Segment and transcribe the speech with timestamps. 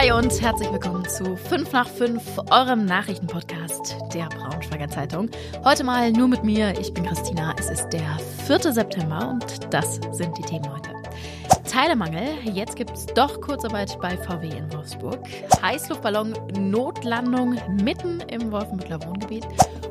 [0.00, 5.28] Hi und herzlich willkommen zu 5 nach 5, eurem Nachrichtenpodcast der Braunschweiger Zeitung.
[5.62, 7.54] Heute mal nur mit mir, ich bin Christina.
[7.58, 8.16] Es ist der
[8.46, 8.72] 4.
[8.72, 10.90] September und das sind die Themen heute.
[11.70, 12.30] Teilemangel.
[12.44, 15.20] Jetzt gibt es doch Kurzarbeit bei VW in Wolfsburg.
[15.60, 19.46] Heißluftballon Notlandung mitten im Wolfenbüttler Wohngebiet.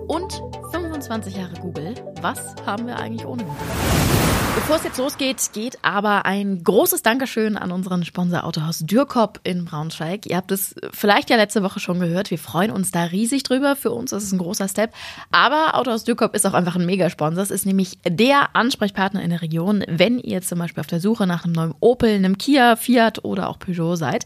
[0.08, 0.42] Und
[0.72, 1.94] 25 Jahre Google.
[2.24, 4.19] Was haben wir eigentlich ohne Google?
[4.56, 9.66] Bevor es jetzt losgeht, geht aber ein großes Dankeschön an unseren Sponsor Autohaus Dürkop in
[9.66, 10.26] Braunschweig.
[10.26, 12.32] Ihr habt es vielleicht ja letzte Woche schon gehört.
[12.32, 13.76] Wir freuen uns da riesig drüber.
[13.76, 14.94] Für uns ist es ein großer Step.
[15.32, 17.44] Aber Autohaus Dürkop ist auch einfach ein Megasponsor.
[17.44, 21.26] Es ist nämlich der Ansprechpartner in der Region, wenn ihr zum Beispiel auf der Suche
[21.28, 24.26] nach einem neuen Opel, einem Kia, Fiat oder auch Peugeot seid.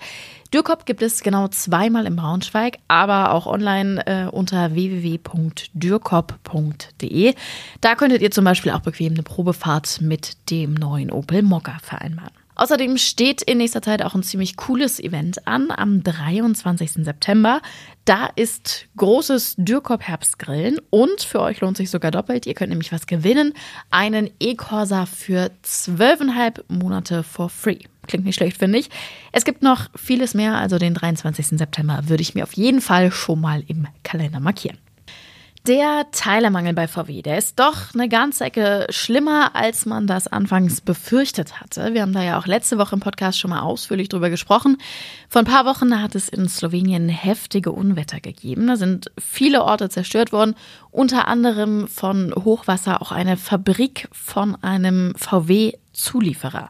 [0.53, 7.33] Dürkop gibt es genau zweimal in Braunschweig, aber auch online äh, unter www.dürkop.de.
[7.81, 12.42] Da könntet ihr zum Beispiel auch bequem eine Probefahrt mit dem neuen Opel Mokka vereinbaren.
[12.63, 17.03] Außerdem steht in nächster Zeit auch ein ziemlich cooles Event an am 23.
[17.03, 17.61] September.
[18.05, 22.45] Da ist großes Dürkop Herbstgrillen und für euch lohnt sich sogar doppelt.
[22.45, 23.51] Ihr könnt nämlich was gewinnen.
[23.91, 27.79] Einen E-Corsa für zwölfeinhalb Monate for free.
[28.07, 28.89] Klingt nicht schlecht, finde ich.
[29.33, 31.45] Es gibt noch vieles mehr, also den 23.
[31.47, 34.77] September würde ich mir auf jeden Fall schon mal im Kalender markieren.
[35.65, 40.81] Der Teilermangel bei VW, der ist doch eine ganze Ecke schlimmer, als man das anfangs
[40.81, 41.93] befürchtet hatte.
[41.93, 44.75] Wir haben da ja auch letzte Woche im Podcast schon mal ausführlich drüber gesprochen.
[45.29, 48.67] Vor ein paar Wochen hat es in Slowenien heftige Unwetter gegeben.
[48.67, 50.55] Da sind viele Orte zerstört worden,
[50.91, 56.67] unter anderem von Hochwasser auch eine Fabrik von einem VW-Zulieferer.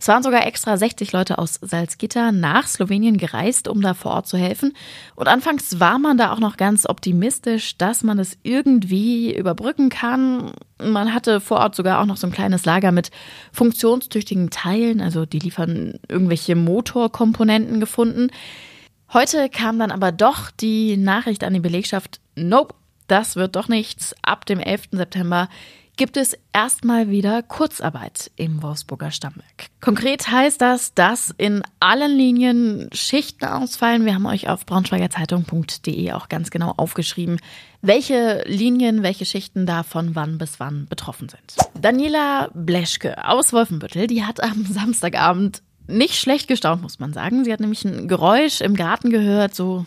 [0.00, 4.28] Es waren sogar extra 60 Leute aus Salzgitter nach Slowenien gereist, um da vor Ort
[4.28, 4.74] zu helfen.
[5.16, 10.52] Und anfangs war man da auch noch ganz optimistisch, dass man es irgendwie überbrücken kann.
[10.80, 13.10] Man hatte vor Ort sogar auch noch so ein kleines Lager mit
[13.52, 18.30] funktionstüchtigen Teilen, also die liefern irgendwelche Motorkomponenten gefunden.
[19.12, 22.74] Heute kam dann aber doch die Nachricht an die Belegschaft, nope,
[23.08, 24.14] das wird doch nichts.
[24.22, 24.90] Ab dem 11.
[24.92, 25.48] September
[25.98, 29.66] gibt es erstmal wieder Kurzarbeit im Wolfsburger Stammwerk.
[29.80, 34.06] Konkret heißt das, dass in allen Linien Schichten ausfallen.
[34.06, 37.38] Wir haben euch auf braunschweigerzeitung.de auch ganz genau aufgeschrieben,
[37.82, 41.56] welche Linien, welche Schichten da von wann bis wann betroffen sind.
[41.78, 47.44] Daniela Bleschke aus Wolfenbüttel, die hat am Samstagabend nicht schlecht gestaunt, muss man sagen.
[47.44, 49.84] Sie hat nämlich ein Geräusch im Garten gehört, so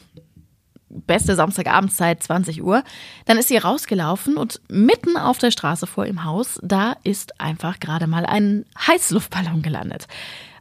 [0.92, 2.84] beste Samstagabendzeit, 20 Uhr.
[3.26, 7.80] Dann ist sie rausgelaufen und mitten auf der Straße vor ihrem Haus, da ist einfach
[7.80, 10.08] gerade mal ein Heißluftballon gelandet.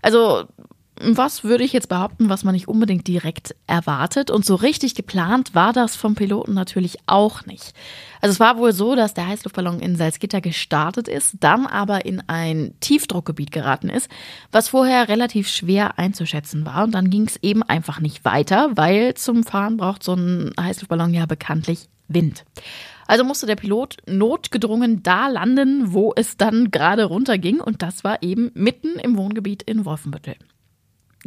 [0.03, 0.45] Also
[1.03, 4.31] was würde ich jetzt behaupten, was man nicht unbedingt direkt erwartet.
[4.31, 7.73] Und so richtig geplant war das vom Piloten natürlich auch nicht.
[8.21, 12.23] Also es war wohl so, dass der Heißluftballon in Salzgitter gestartet ist, dann aber in
[12.29, 14.11] ein Tiefdruckgebiet geraten ist,
[14.53, 16.85] was vorher relativ schwer einzuschätzen war.
[16.85, 21.15] Und dann ging es eben einfach nicht weiter, weil zum Fahren braucht so ein Heißluftballon
[21.15, 22.45] ja bekanntlich Wind.
[23.07, 27.61] Also musste der Pilot notgedrungen da landen, wo es dann gerade runterging.
[27.61, 30.37] Und das war eben mitten im Wohngebiet in Wolfenbüttel.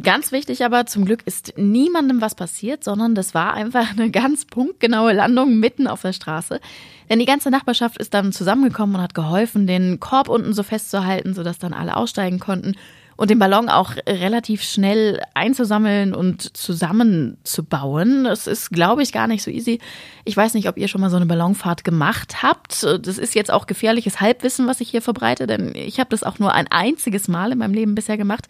[0.02, 4.44] Ganz wichtig aber, zum Glück ist niemandem was passiert, sondern das war einfach eine ganz
[4.44, 6.60] punktgenaue Landung mitten auf der Straße.
[7.08, 11.34] Denn die ganze Nachbarschaft ist dann zusammengekommen und hat geholfen, den Korb unten so festzuhalten,
[11.34, 12.74] sodass dann alle aussteigen konnten
[13.16, 18.24] und den Ballon auch relativ schnell einzusammeln und zusammenzubauen.
[18.24, 19.78] Das ist, glaube ich, gar nicht so easy.
[20.24, 22.82] Ich weiß nicht, ob ihr schon mal so eine Ballonfahrt gemacht habt.
[22.82, 26.38] Das ist jetzt auch gefährliches Halbwissen, was ich hier verbreite, denn ich habe das auch
[26.38, 28.48] nur ein einziges Mal in meinem Leben bisher gemacht.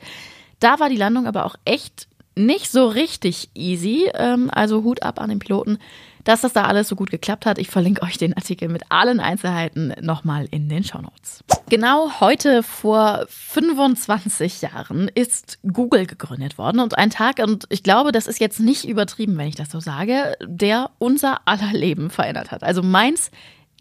[0.64, 4.10] Da war die Landung aber auch echt nicht so richtig easy.
[4.14, 5.76] Ähm, also Hut ab an den Piloten,
[6.24, 7.58] dass das da alles so gut geklappt hat.
[7.58, 11.44] Ich verlinke euch den Artikel mit allen Einzelheiten nochmal in den Shownotes.
[11.68, 18.10] Genau heute vor 25 Jahren ist Google gegründet worden und ein Tag, und ich glaube,
[18.10, 22.52] das ist jetzt nicht übertrieben, wenn ich das so sage, der unser aller Leben verändert
[22.52, 22.62] hat.
[22.62, 23.30] Also meins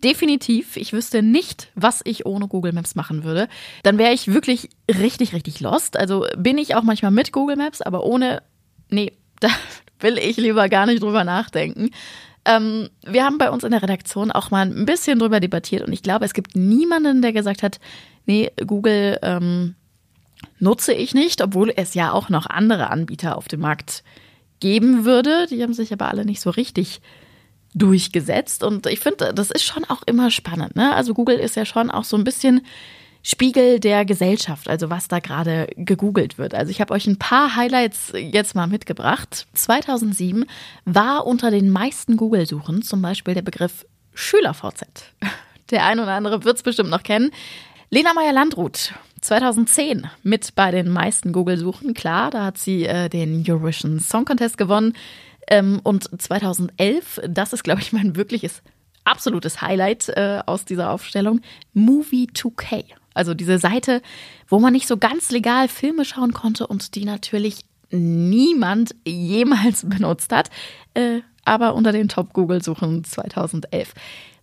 [0.03, 0.77] definitiv.
[0.77, 3.47] Ich wüsste nicht, was ich ohne Google Maps machen würde.
[3.83, 5.97] Dann wäre ich wirklich richtig, richtig lost.
[5.97, 8.43] Also bin ich auch manchmal mit Google Maps, aber ohne,
[8.89, 9.49] nee, da
[9.99, 11.89] will ich lieber gar nicht drüber nachdenken.
[12.45, 15.93] Ähm, wir haben bei uns in der Redaktion auch mal ein bisschen drüber debattiert und
[15.93, 17.79] ich glaube, es gibt niemanden, der gesagt hat,
[18.25, 19.75] nee, Google ähm,
[20.59, 24.03] nutze ich nicht, obwohl es ja auch noch andere Anbieter auf dem Markt
[24.59, 25.47] geben würde.
[25.49, 27.01] Die haben sich aber alle nicht so richtig
[27.73, 28.63] durchgesetzt.
[28.63, 30.75] Und ich finde, das ist schon auch immer spannend.
[30.75, 30.93] Ne?
[30.93, 32.61] Also Google ist ja schon auch so ein bisschen
[33.25, 36.53] Spiegel der Gesellschaft, also was da gerade gegoogelt wird.
[36.53, 39.47] Also ich habe euch ein paar Highlights jetzt mal mitgebracht.
[39.53, 40.45] 2007
[40.83, 44.83] war unter den meisten Google-Suchen zum Beispiel der Begriff SchülerVZ.
[45.71, 47.31] Der ein oder andere wird es bestimmt noch kennen.
[47.89, 51.93] Lena Meyer-Landrut, 2010 mit bei den meisten Google-Suchen.
[51.93, 54.93] Klar, da hat sie äh, den Eurovision Song Contest gewonnen.
[55.47, 58.61] Ähm, und 2011, das ist, glaube ich, mein wirkliches
[59.03, 61.41] absolutes Highlight äh, aus dieser Aufstellung,
[61.73, 62.85] Movie 2K.
[63.13, 64.01] Also diese Seite,
[64.47, 70.31] wo man nicht so ganz legal Filme schauen konnte und die natürlich niemand jemals benutzt
[70.31, 70.49] hat,
[70.93, 73.93] äh, aber unter den Top-Google-Suchen 2011.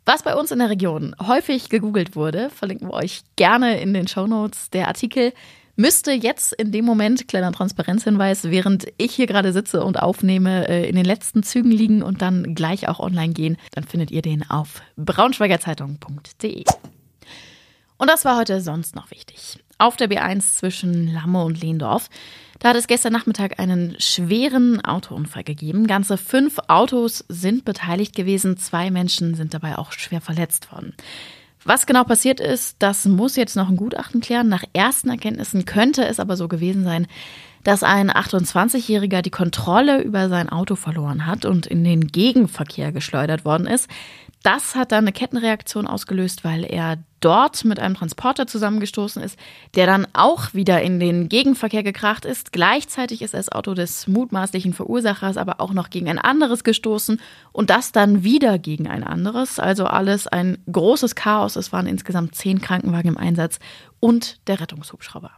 [0.06, 4.08] Was bei uns in der Region häufig gegoogelt wurde, verlinken wir euch gerne in den
[4.08, 4.70] Show Notes.
[4.70, 5.32] Der Artikel
[5.76, 10.88] müsste jetzt in dem Moment, kleiner Transparenzhinweis, während ich hier gerade sitze und aufnehme, äh,
[10.88, 13.56] in den letzten Zügen liegen und dann gleich auch online gehen.
[13.72, 16.64] Dann findet ihr den auf braunschweigerzeitung.de.
[17.98, 19.58] Und das war heute sonst noch wichtig.
[19.78, 22.08] Auf der B1 zwischen Lamme und Lehndorf
[22.60, 25.86] da hat es gestern Nachmittag einen schweren Autounfall gegeben.
[25.86, 28.58] Ganze fünf Autos sind beteiligt gewesen.
[28.58, 30.94] Zwei Menschen sind dabei auch schwer verletzt worden.
[31.64, 34.48] Was genau passiert ist, das muss jetzt noch ein Gutachten klären.
[34.48, 37.06] Nach ersten Erkenntnissen könnte es aber so gewesen sein,
[37.64, 43.44] dass ein 28-Jähriger die Kontrolle über sein Auto verloren hat und in den Gegenverkehr geschleudert
[43.44, 43.88] worden ist.
[44.42, 49.38] Das hat dann eine Kettenreaktion ausgelöst, weil er dort mit einem Transporter zusammengestoßen ist,
[49.74, 52.50] der dann auch wieder in den Gegenverkehr gekracht ist.
[52.52, 57.20] Gleichzeitig ist das Auto des mutmaßlichen Verursachers aber auch noch gegen ein anderes gestoßen
[57.52, 59.58] und das dann wieder gegen ein anderes.
[59.58, 61.56] Also alles ein großes Chaos.
[61.56, 63.58] Es waren insgesamt zehn Krankenwagen im Einsatz
[64.00, 65.32] und der Rettungshubschrauber.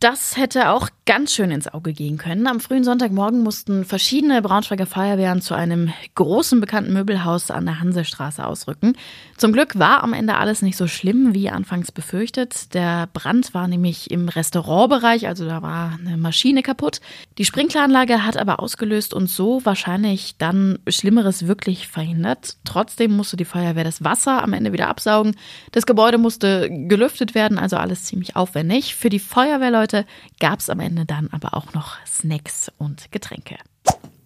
[0.00, 2.46] Das hätte auch ganz schön ins Auge gehen können.
[2.46, 8.46] Am frühen Sonntagmorgen mussten verschiedene Braunschweiger Feuerwehren zu einem großen bekannten Möbelhaus an der Hansestraße
[8.46, 8.96] ausrücken.
[9.36, 12.72] Zum Glück war am Ende alles nicht so schlimm wie anfangs befürchtet.
[12.72, 17.00] Der Brand war nämlich im Restaurantbereich, also da war eine Maschine kaputt.
[17.36, 22.56] Die Sprinkleranlage hat aber ausgelöst und so wahrscheinlich dann Schlimmeres wirklich verhindert.
[22.64, 25.36] Trotzdem musste die Feuerwehr das Wasser am Ende wieder absaugen.
[25.72, 28.94] Das Gebäude musste gelüftet werden, also alles ziemlich aufwendig.
[28.94, 30.06] Für die Feuerwehrleute Leute
[30.38, 33.56] gab es am Ende dann aber auch noch Snacks und Getränke.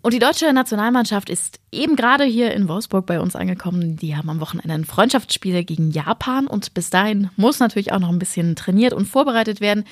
[0.03, 3.97] Und die deutsche Nationalmannschaft ist eben gerade hier in Wolfsburg bei uns angekommen.
[3.97, 8.11] Die haben am Wochenende ein Freundschaftsspiel gegen Japan und bis dahin muss natürlich auch noch
[8.11, 9.85] ein bisschen trainiert und vorbereitet werden.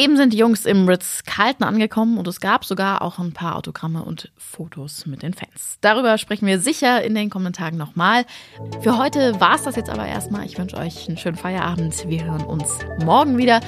[0.00, 4.04] Eben sind die Jungs im Ritz-Carlton angekommen und es gab sogar auch ein paar Autogramme
[4.04, 5.78] und Fotos mit den Fans.
[5.80, 8.24] Darüber sprechen wir sicher in den Kommentaren nochmal.
[8.80, 10.46] Für heute war es das jetzt aber erstmal.
[10.46, 12.08] Ich wünsche euch einen schönen Feierabend.
[12.08, 13.60] Wir hören uns morgen wieder.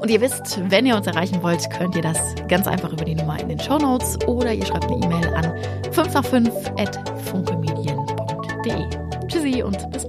[0.00, 2.18] Und ihr wisst, wenn ihr uns erreichen wollt, könnt ihr das
[2.48, 5.54] ganz einfach über die Nummer in den Show Notes oder ihr schreibt eine E-Mail an
[5.92, 9.28] 5 nach 5 at funkemedien.de.
[9.28, 10.04] Tschüssi und bis